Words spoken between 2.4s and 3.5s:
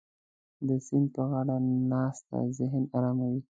ذهن اراموي.